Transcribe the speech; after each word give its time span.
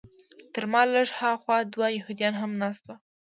تر 0.53 0.63
ما 0.71 0.81
لږ 0.93 1.07
هاخوا 1.19 1.57
دوه 1.73 1.87
یهودان 1.97 2.33
هم 2.41 2.51
ناست 2.61 2.83
وو. 2.85 2.95